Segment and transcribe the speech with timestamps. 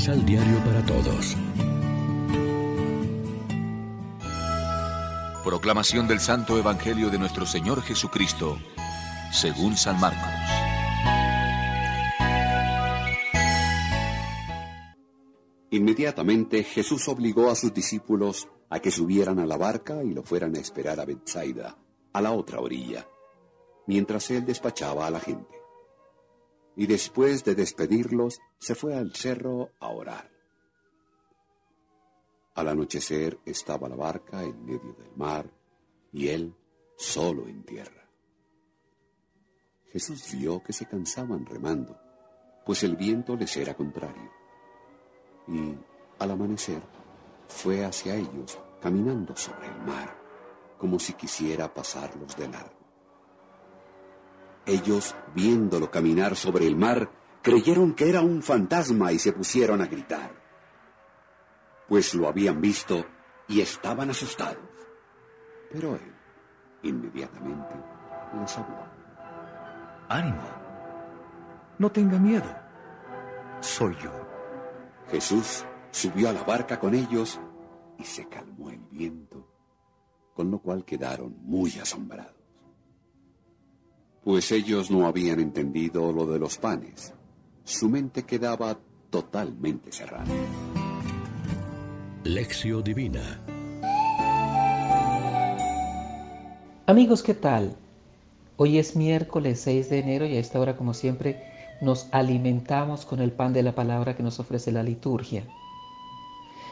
[0.00, 1.36] Misal Diario para Todos.
[5.44, 8.58] Proclamación del Santo Evangelio de nuestro Señor Jesucristo,
[9.30, 10.32] según San Marcos.
[15.68, 20.56] Inmediatamente Jesús obligó a sus discípulos a que subieran a la barca y lo fueran
[20.56, 21.76] a esperar a Bethsaida,
[22.14, 23.06] a la otra orilla,
[23.86, 25.59] mientras él despachaba a la gente.
[26.80, 30.30] Y después de despedirlos, se fue al cerro a orar.
[32.54, 35.44] Al anochecer estaba la barca en medio del mar
[36.10, 36.56] y él
[36.96, 38.08] solo en tierra.
[39.92, 42.00] Jesús vio que se cansaban remando,
[42.64, 44.32] pues el viento les era contrario.
[45.48, 45.74] Y
[46.18, 46.80] al amanecer
[47.46, 50.16] fue hacia ellos caminando sobre el mar,
[50.78, 52.79] como si quisiera pasarlos de largo.
[54.70, 57.10] Ellos, viéndolo caminar sobre el mar,
[57.42, 60.40] creyeron que era un fantasma y se pusieron a gritar
[61.90, 63.04] pues lo habían visto
[63.48, 64.62] y estaban asustados.
[65.72, 66.14] Pero él
[66.84, 67.74] inmediatamente
[68.40, 68.86] les habló.
[70.08, 70.40] Ánimo,
[71.78, 72.46] no tenga miedo,
[73.58, 74.12] soy yo.
[75.10, 77.40] Jesús subió a la barca con ellos
[77.98, 79.52] y se calmó el viento,
[80.32, 82.39] con lo cual quedaron muy asombrados.
[84.30, 87.12] Pues ellos no habían entendido lo de los panes.
[87.64, 88.78] Su mente quedaba
[89.10, 90.24] totalmente cerrada.
[92.22, 93.42] Lección Divina
[96.86, 97.76] Amigos, ¿qué tal?
[98.56, 101.42] Hoy es miércoles 6 de enero y a esta hora, como siempre,
[101.80, 105.42] nos alimentamos con el pan de la palabra que nos ofrece la liturgia.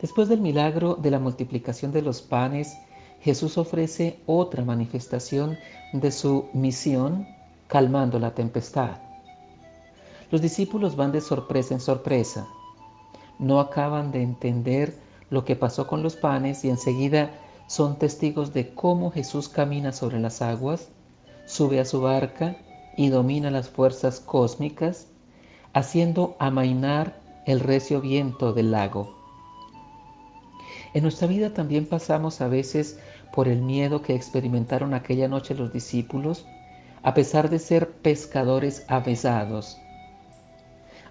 [0.00, 2.76] Después del milagro de la multiplicación de los panes,
[3.22, 5.58] Jesús ofrece otra manifestación
[5.92, 7.39] de su misión
[7.70, 8.98] calmando la tempestad.
[10.30, 12.46] Los discípulos van de sorpresa en sorpresa.
[13.38, 14.98] No acaban de entender
[15.30, 17.30] lo que pasó con los panes y enseguida
[17.68, 20.88] son testigos de cómo Jesús camina sobre las aguas,
[21.46, 22.56] sube a su barca
[22.96, 25.06] y domina las fuerzas cósmicas,
[25.72, 29.16] haciendo amainar el recio viento del lago.
[30.92, 32.98] En nuestra vida también pasamos a veces
[33.32, 36.44] por el miedo que experimentaron aquella noche los discípulos,
[37.02, 39.78] a pesar de ser pescadores avesados.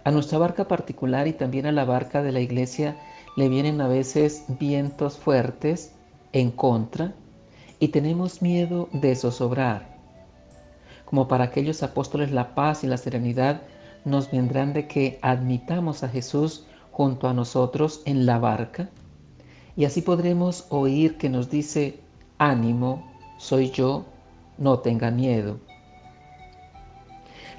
[0.04, 2.96] A nuestra barca particular y también a la barca de la iglesia
[3.36, 5.94] le vienen a veces vientos fuertes
[6.32, 7.14] en contra
[7.80, 9.98] y tenemos miedo de zozobrar.
[11.06, 13.62] Como para aquellos apóstoles la paz y la serenidad
[14.06, 18.90] nos vendrán de que admitamos a Jesús junto a nosotros en la barca
[19.76, 22.00] y así podremos oír que nos dice,
[22.38, 24.06] ánimo, soy yo,
[24.58, 25.58] no tengan miedo.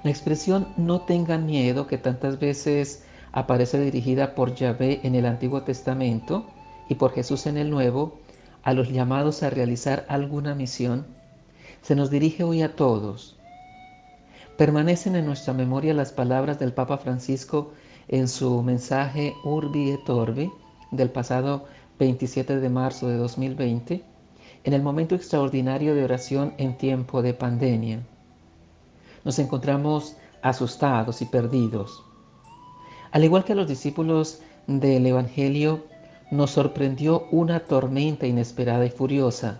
[0.02, 5.62] La expresión no tengan miedo que tantas veces aparece dirigida por Yahvé en el Antiguo
[5.62, 6.46] Testamento
[6.88, 8.18] y por Jesús en el Nuevo
[8.62, 11.06] a los llamados a realizar alguna misión,
[11.82, 13.36] se nos dirige hoy a todos.
[14.56, 17.72] Permanecen en nuestra memoria las palabras del Papa Francisco
[18.08, 20.50] en su mensaje Urbi et Orbi
[20.90, 21.66] del pasado
[21.98, 24.02] 27 de marzo de 2020,
[24.64, 28.00] en el momento extraordinario de oración en tiempo de pandemia.
[29.24, 32.04] Nos encontramos asustados y perdidos
[33.12, 35.84] al igual que a los discípulos del Evangelio,
[36.30, 39.58] nos sorprendió una tormenta inesperada y furiosa.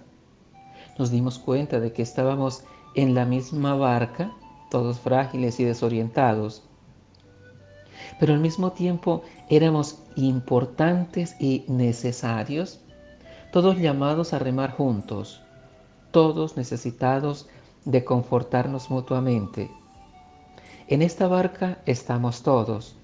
[0.99, 2.63] Nos dimos cuenta de que estábamos
[2.95, 4.33] en la misma barca,
[4.71, 6.63] todos frágiles y desorientados.
[8.21, 12.81] Pero al mismo tiempo éramos importantes y necesarios,
[13.53, 15.41] todos llamados a remar juntos,
[16.13, 17.49] todos necesitados
[17.85, 19.71] de confortarnos mutuamente.
[20.89, 22.97] En esta barca estamos todos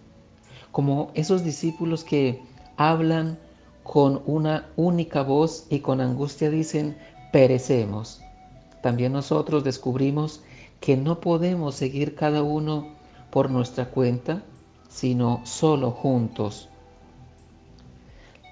[0.76, 2.42] como esos discípulos que
[2.76, 3.38] hablan
[3.82, 6.98] con una única voz y con angustia dicen,
[7.32, 8.20] perecemos.
[8.82, 10.42] También nosotros descubrimos
[10.80, 12.88] que no podemos seguir cada uno
[13.30, 14.42] por nuestra cuenta,
[14.90, 16.68] sino solo juntos.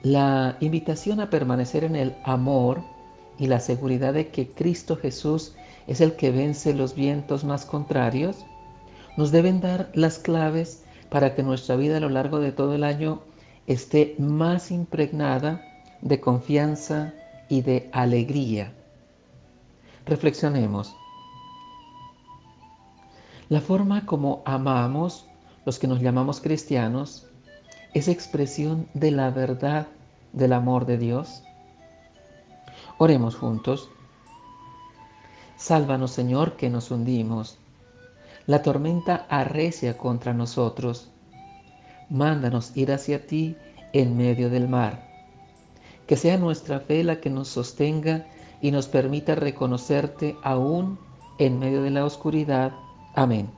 [0.00, 2.81] La invitación a permanecer en el amor
[3.38, 5.55] y la seguridad de que Cristo Jesús
[5.87, 8.45] es el que vence los vientos más contrarios,
[9.17, 12.85] nos deben dar las claves para que nuestra vida a lo largo de todo el
[12.85, 13.21] año
[13.67, 15.63] esté más impregnada
[16.01, 17.15] de confianza
[17.49, 18.73] y de alegría.
[20.07, 20.95] Reflexionemos.
[23.49, 25.27] La forma como amamos,
[25.65, 27.27] los que nos llamamos cristianos,
[27.95, 29.87] es expresión de la verdad
[30.33, 31.43] del amor de Dios.
[32.99, 33.89] Oremos juntos.
[35.65, 37.57] Sálvanos, Señor, que nos hundimos
[38.47, 41.09] la tormenta arrecia contra nosotros.
[42.11, 43.57] mándanos ir hacia ti
[43.95, 45.09] en medio del mar.
[46.07, 48.27] Que sea nuestra fe la que nos sostenga
[48.61, 50.99] y nos permita reconocerte aún
[51.39, 52.73] en medio de la oscuridad.
[53.15, 53.49] Amén.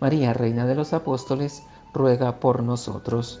[0.00, 1.62] María, Reina de los Apóstoles,
[1.94, 3.40] ruega por nosotros.